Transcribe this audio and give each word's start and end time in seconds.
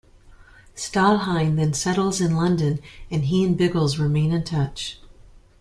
Stalhein 0.75 1.57
then 1.57 1.75
settles 1.75 2.19
in 2.21 2.35
London 2.35 2.79
and 3.11 3.25
he 3.25 3.45
and 3.45 3.55
Biggles 3.55 3.99
remain 3.99 4.31
in 4.31 4.43
touch. 4.43 4.99